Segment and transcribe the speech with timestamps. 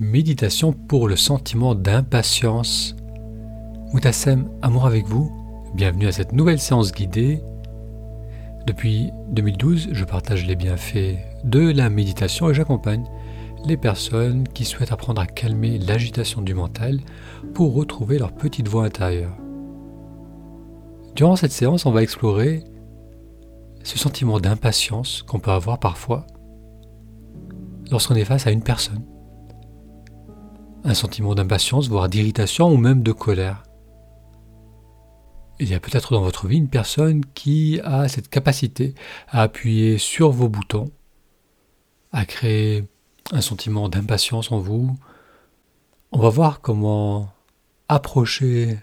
[0.00, 2.96] Méditation pour le sentiment d'impatience.
[3.92, 5.30] Moutassem, amour avec vous.
[5.76, 7.40] Bienvenue à cette nouvelle séance guidée.
[8.66, 13.04] Depuis 2012, je partage les bienfaits de la méditation et j'accompagne
[13.66, 16.98] les personnes qui souhaitent apprendre à calmer l'agitation du mental
[17.54, 19.36] pour retrouver leur petite voix intérieure.
[21.14, 22.64] Durant cette séance, on va explorer
[23.84, 26.26] ce sentiment d'impatience qu'on peut avoir parfois
[27.92, 29.04] lorsqu'on est face à une personne
[30.84, 33.62] un sentiment d'impatience, voire d'irritation ou même de colère.
[35.58, 38.94] Il y a peut-être dans votre vie une personne qui a cette capacité
[39.28, 40.90] à appuyer sur vos boutons,
[42.12, 42.84] à créer
[43.32, 44.94] un sentiment d'impatience en vous.
[46.12, 47.30] On va voir comment
[47.88, 48.78] approcher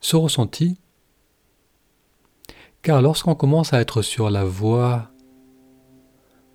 [0.00, 0.78] ce ressenti,
[2.82, 5.10] car lorsqu'on commence à être sur la voie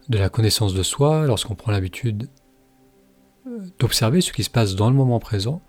[0.09, 2.29] de la connaissance de soi, lorsqu'on prend l'habitude
[3.79, 5.61] d'observer ce qui se passe dans le moment présent,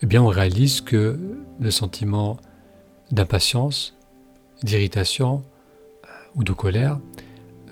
[0.00, 1.18] eh bien on réalise que
[1.60, 2.38] le sentiment
[3.10, 3.96] d'impatience,
[4.62, 5.42] d'irritation
[6.04, 6.98] euh, ou de colère,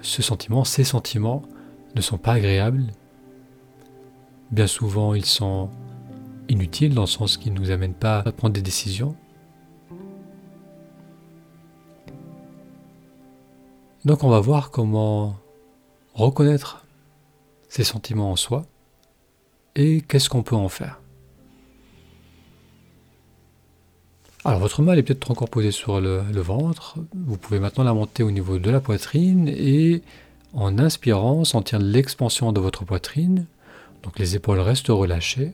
[0.02, 1.42] ce sentiment, ces sentiments
[1.94, 2.86] ne sont pas agréables.
[4.50, 5.70] Bien souvent, ils sont
[6.48, 9.16] inutiles dans le sens qu'ils ne nous amènent pas à prendre des décisions.
[14.04, 15.36] Donc on va voir comment
[16.14, 16.86] reconnaître
[17.68, 18.64] ces sentiments en soi
[19.76, 21.00] et qu'est-ce qu'on peut en faire?
[24.44, 28.22] Alors votre main est peut-être encore posée sur le, ventre, vous pouvez maintenant la monter
[28.22, 30.02] au niveau de la poitrine et
[30.54, 33.44] en inspirant sentir l'expansion de votre poitrine,
[34.02, 35.52] donc les épaules restent relâchées.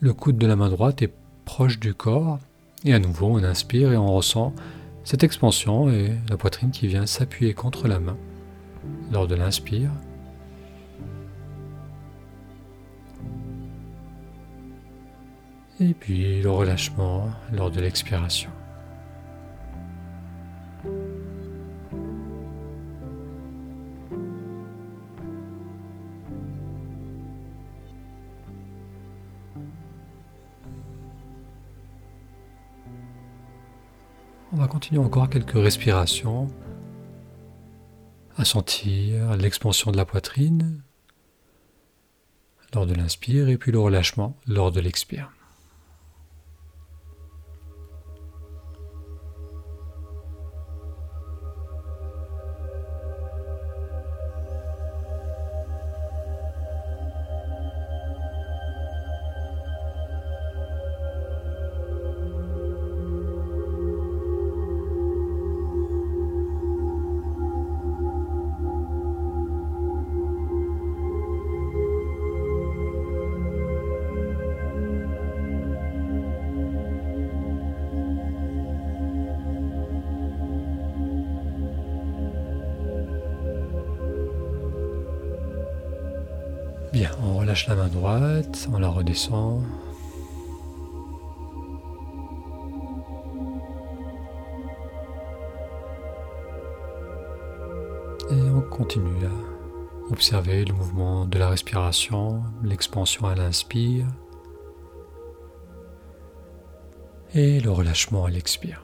[0.00, 1.12] Le coude de la main droite est
[1.44, 2.38] proche du corps
[2.84, 4.54] et à nouveau on inspire et on ressent
[5.08, 8.18] cette expansion est la poitrine qui vient s'appuyer contre la main
[9.10, 9.88] lors de l'inspire.
[15.80, 18.50] Et puis le relâchement lors de l'expiration.
[34.58, 36.48] On va continuer encore quelques respirations
[38.36, 40.82] à sentir l'expansion de la poitrine
[42.74, 45.30] lors de l'inspire et puis le relâchement lors de l'expire.
[87.66, 89.62] La main droite, on la redescend.
[98.30, 104.06] Et on continue à observer le mouvement de la respiration, l'expansion à l'inspire
[107.34, 108.82] et le relâchement à l'expire.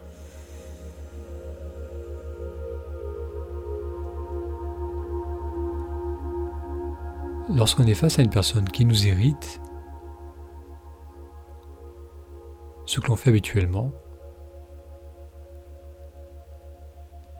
[7.54, 9.60] Lorsqu'on est face à une personne qui nous irrite,
[12.84, 13.92] ce que l'on fait habituellement,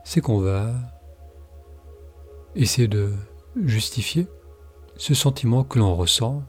[0.03, 0.73] c'est qu'on va
[2.55, 3.13] essayer de
[3.55, 4.27] justifier
[4.95, 6.43] ce sentiment que l'on ressent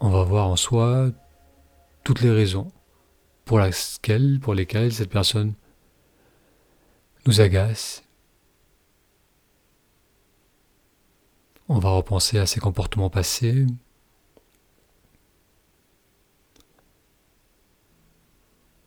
[0.00, 1.08] on va voir en soi
[2.04, 2.70] toutes les raisons
[3.44, 5.54] pour, lesquelles, pour lesquelles cette personne
[7.26, 8.05] nous agace
[11.68, 13.66] On va repenser à ses comportements passés.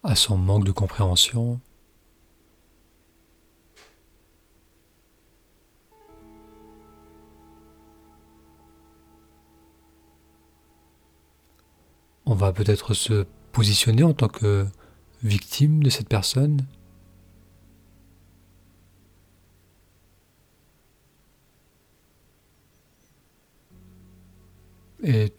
[0.03, 1.59] à son manque de compréhension.
[12.25, 14.67] On va peut-être se positionner en tant que
[15.23, 16.65] victime de cette personne.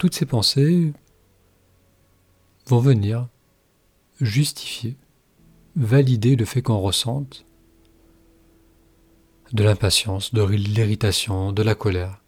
[0.01, 0.93] Toutes ces pensées
[2.65, 3.27] vont venir
[4.19, 4.97] justifier,
[5.75, 7.45] valider le fait qu'on ressente
[9.53, 12.19] de l'impatience, de l'irritation, de la colère.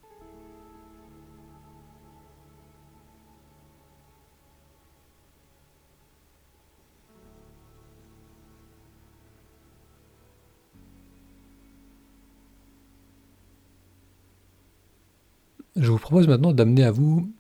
[15.76, 17.34] Je vous propose maintenant d'amener à vous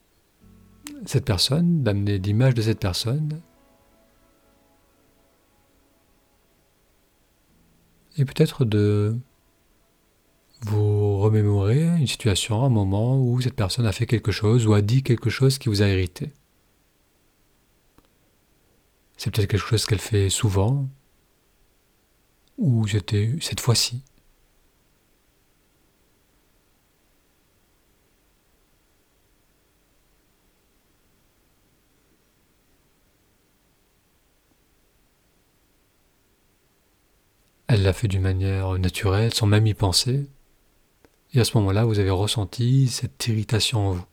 [1.05, 3.41] cette personne, d'amener l'image de cette personne,
[8.17, 9.17] et peut-être de
[10.61, 14.81] vous remémorer une situation, un moment où cette personne a fait quelque chose ou a
[14.81, 16.31] dit quelque chose qui vous a irrité.
[19.17, 20.87] C'est peut-être quelque chose qu'elle fait souvent,
[22.57, 24.03] ou c'était cette fois-ci.
[37.73, 40.27] Elle l'a fait d'une manière naturelle, sans même y penser.
[41.33, 44.05] Et à ce moment-là, vous avez ressenti cette irritation en vous.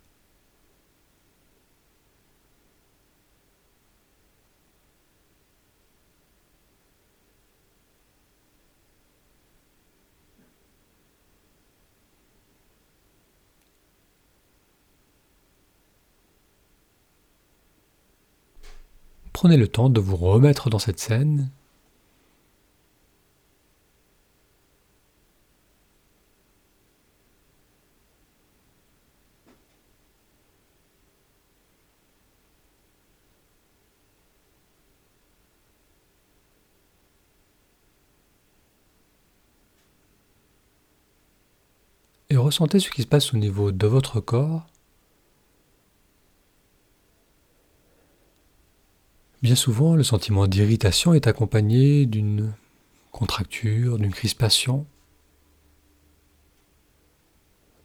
[19.35, 21.51] Prenez le temps de vous remettre dans cette scène
[42.31, 44.67] et ressentez ce qui se passe au niveau de votre corps.
[49.41, 52.53] Bien souvent, le sentiment d'irritation est accompagné d'une
[53.13, 54.85] contracture, d'une crispation,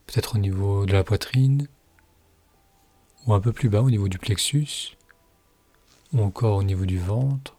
[0.07, 1.67] peut-être au niveau de la poitrine,
[3.27, 4.97] ou un peu plus bas au niveau du plexus,
[6.11, 7.55] ou encore au niveau du ventre.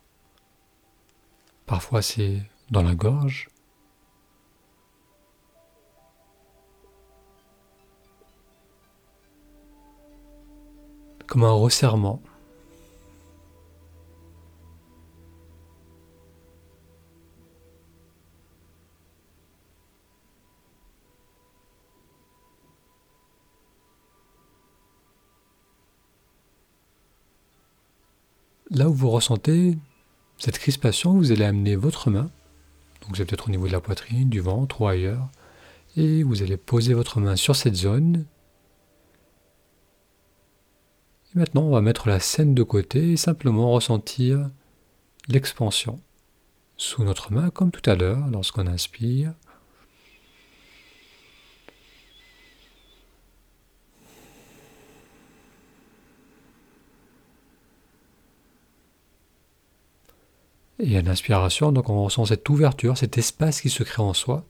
[1.67, 2.43] Parfois c'est
[2.73, 3.49] dans la gorge.
[11.27, 12.23] Comme un resserrement.
[28.71, 29.79] Là où vous ressentez
[30.39, 32.31] cette crispation, vous allez amener votre main,
[33.03, 35.29] donc c'est peut-être au niveau de la poitrine, du ventre ou ailleurs,
[35.97, 38.27] et vous allez poser votre main sur cette zone
[41.37, 44.51] maintenant, on va mettre la scène de côté et simplement ressentir
[45.29, 46.01] l'expansion
[46.77, 49.33] sous notre main, comme tout à l'heure, lorsqu'on inspire.
[60.79, 64.45] Et à l'inspiration, donc on ressent cette ouverture, cet espace qui se crée en soi.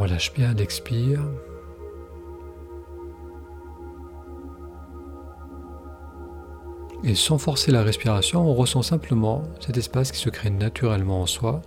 [0.00, 1.20] Relâche bien l'expire.
[7.02, 11.26] Et sans forcer la respiration, on ressent simplement cet espace qui se crée naturellement en
[11.26, 11.60] soi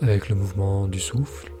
[0.00, 1.52] avec le mouvement du souffle.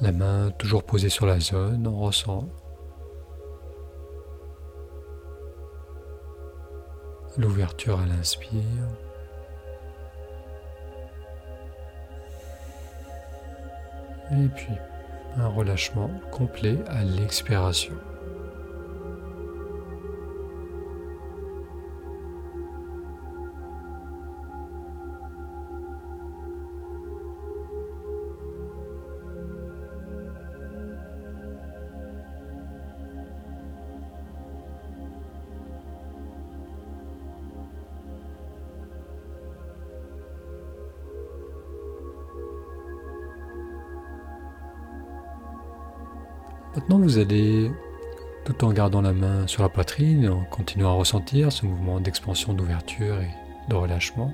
[0.00, 2.48] La main toujours posée sur la zone, on ressent
[7.36, 8.60] l'ouverture à l'inspire.
[14.30, 14.74] Et puis
[15.36, 17.94] un relâchement complet à l'expiration.
[46.78, 47.72] Maintenant, vous allez,
[48.44, 52.54] tout en gardant la main sur la poitrine, en continuant à ressentir ce mouvement d'expansion,
[52.54, 53.30] d'ouverture et
[53.68, 54.32] de relâchement,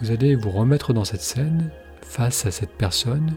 [0.00, 1.72] vous allez vous remettre dans cette scène
[2.02, 3.34] face à cette personne.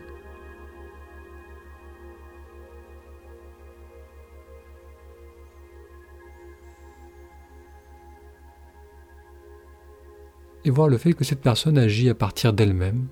[10.66, 13.08] Et voir le fait que cette personne agit à partir d'elle-même,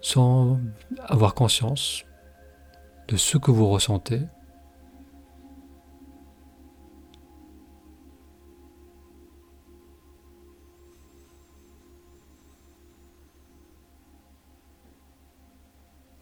[0.00, 0.58] sans
[1.06, 2.04] avoir conscience
[3.08, 4.20] de ce que vous ressentez.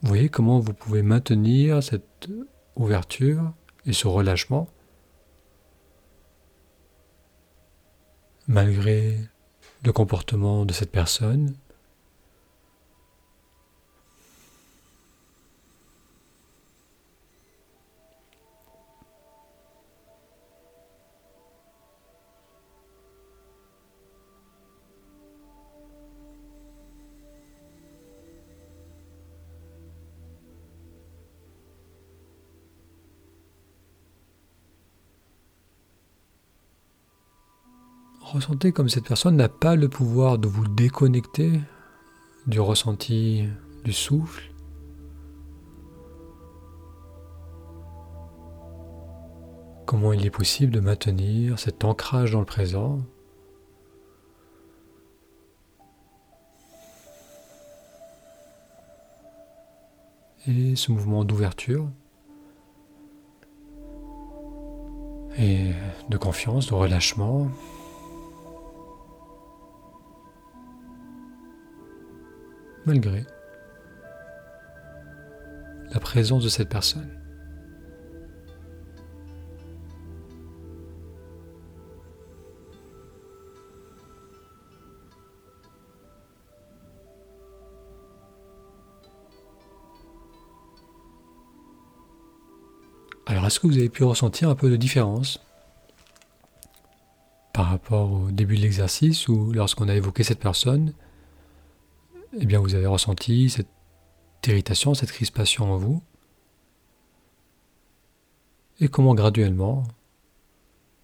[0.01, 2.29] Voyez comment vous pouvez maintenir cette
[2.75, 3.53] ouverture
[3.85, 4.67] et ce relâchement
[8.47, 9.19] malgré
[9.83, 11.55] le comportement de cette personne.
[38.33, 41.61] Ressentez comme cette personne n'a pas le pouvoir de vous déconnecter
[42.45, 43.45] du ressenti
[43.85, 44.51] du souffle?
[49.85, 52.99] Comment il est possible de maintenir cet ancrage dans le présent?
[60.47, 61.89] Et ce mouvement d'ouverture?
[65.39, 65.71] Et
[66.09, 67.47] de confiance, de relâchement?
[72.87, 73.25] Malgré
[75.91, 77.09] la présence de cette personne.
[93.25, 95.41] Alors, est-ce que vous avez pu ressentir un peu de différence
[97.53, 100.93] par rapport au début de l'exercice ou lorsqu'on a évoqué cette personne
[102.39, 103.67] eh bien vous avez ressenti cette
[104.45, 106.01] irritation, cette crispation en vous.
[108.79, 109.83] Et comment graduellement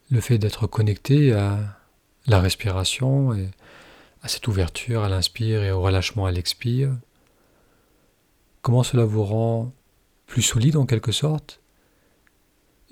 [0.10, 1.80] le fait d'être connecté à
[2.28, 3.50] la respiration et
[4.22, 6.96] à cette ouverture à l'inspire et au relâchement à l'expire,
[8.62, 9.74] comment cela vous rend
[10.28, 11.60] plus solide en quelque sorte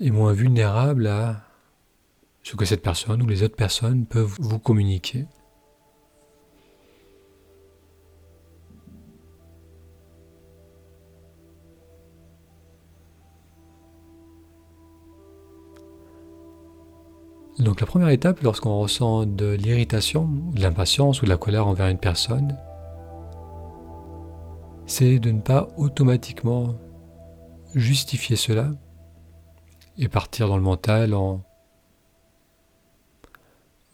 [0.00, 1.46] et moins vulnérable à
[2.42, 5.26] ce que cette personne ou les autres personnes peuvent vous communiquer?
[17.62, 21.86] Donc la première étape, lorsqu'on ressent de l'irritation, de l'impatience ou de la colère envers
[21.86, 22.56] une personne,
[24.86, 26.74] c'est de ne pas automatiquement
[27.76, 28.72] justifier cela
[29.96, 31.42] et partir dans le mental en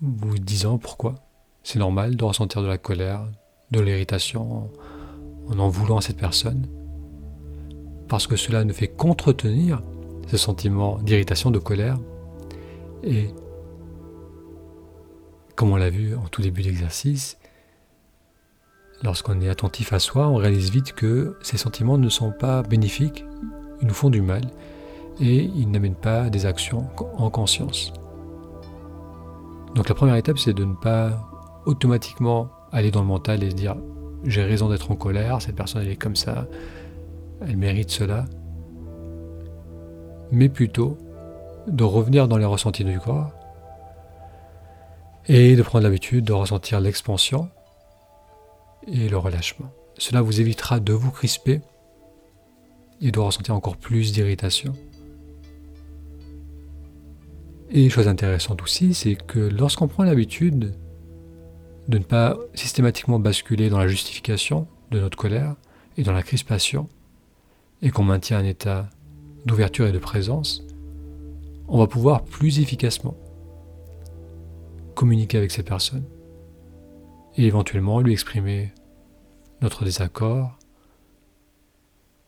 [0.00, 1.16] vous disant pourquoi.
[1.62, 3.20] C'est normal de ressentir de la colère,
[3.70, 4.70] de l'irritation
[5.50, 6.66] en en voulant à cette personne,
[8.08, 9.82] parce que cela ne fait qu'entretenir
[10.26, 11.98] ce sentiment d'irritation, de colère,
[13.02, 13.30] et
[15.58, 17.36] comme on l'a vu en tout début d'exercice,
[19.02, 23.24] lorsqu'on est attentif à soi, on réalise vite que ces sentiments ne sont pas bénéfiques,
[23.80, 24.42] ils nous font du mal
[25.20, 26.86] et ils n'amènent pas des actions
[27.16, 27.92] en conscience.
[29.74, 31.28] Donc la première étape, c'est de ne pas
[31.66, 33.76] automatiquement aller dans le mental et se dire
[34.22, 36.46] j'ai raison d'être en colère, cette personne elle est comme ça,
[37.40, 38.26] elle mérite cela,
[40.30, 40.96] mais plutôt
[41.66, 43.32] de revenir dans les ressentis du corps
[45.28, 47.50] et de prendre l'habitude de ressentir l'expansion
[48.86, 49.70] et le relâchement.
[49.98, 51.60] Cela vous évitera de vous crisper
[53.00, 54.72] et de ressentir encore plus d'irritation.
[57.70, 60.74] Et chose intéressante aussi, c'est que lorsqu'on prend l'habitude
[61.88, 65.54] de ne pas systématiquement basculer dans la justification de notre colère
[65.98, 66.88] et dans la crispation,
[67.82, 68.88] et qu'on maintient un état
[69.44, 70.64] d'ouverture et de présence,
[71.68, 73.14] on va pouvoir plus efficacement
[74.98, 76.04] communiquer avec ces personnes
[77.36, 78.72] et éventuellement lui exprimer
[79.62, 80.58] notre désaccord,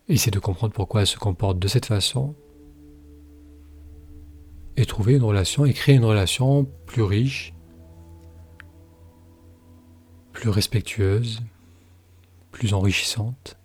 [0.06, 2.36] essayer de comprendre pourquoi elle se comporte de cette façon
[4.76, 7.52] et trouver une relation et créer une relation plus riche,
[10.30, 11.40] plus respectueuse,
[12.52, 13.58] plus enrichissante.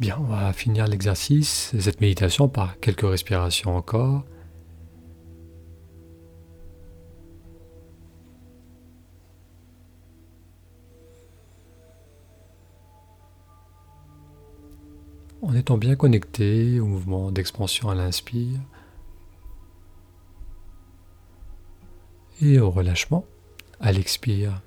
[0.00, 4.24] Bien, on va finir l'exercice, cette méditation par quelques respirations encore.
[15.42, 18.58] En étant bien connecté au mouvement d'expansion à l'inspire
[22.42, 23.24] et au relâchement
[23.78, 24.60] à l'expire.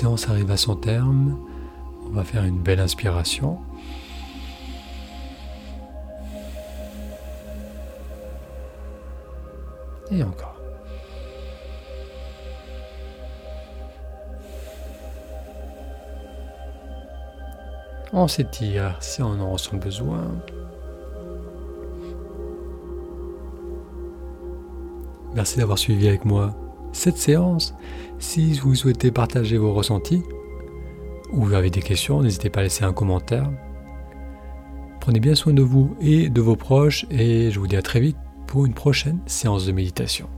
[0.00, 1.36] Séance arrive à son terme.
[2.06, 3.58] On va faire une belle inspiration.
[10.10, 10.58] Et encore.
[18.14, 20.22] On s'étire si on en ressent besoin.
[25.34, 26.54] Merci d'avoir suivi avec moi
[26.92, 27.74] cette séance.
[28.18, 30.22] Si vous souhaitez partager vos ressentis
[31.32, 33.50] ou vous avez des questions, n'hésitez pas à laisser un commentaire.
[35.00, 38.00] Prenez bien soin de vous et de vos proches et je vous dis à très
[38.00, 40.28] vite pour une prochaine séance de méditation.